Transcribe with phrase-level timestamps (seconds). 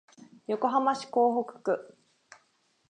[0.47, 1.95] 横浜市港北区